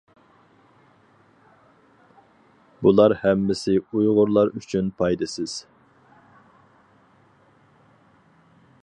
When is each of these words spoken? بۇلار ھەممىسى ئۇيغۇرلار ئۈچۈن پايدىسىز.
بۇلار 2.87 3.15
ھەممىسى 3.25 3.77
ئۇيغۇرلار 3.83 4.53
ئۈچۈن 4.61 4.89
پايدىسىز. 5.03 5.55